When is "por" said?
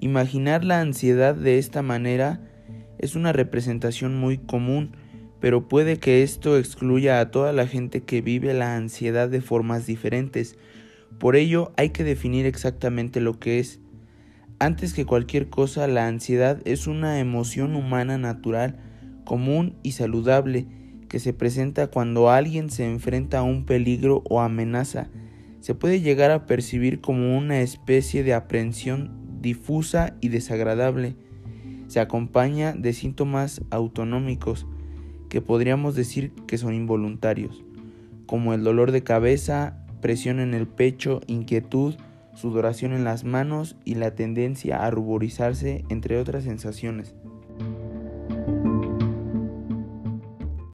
11.18-11.34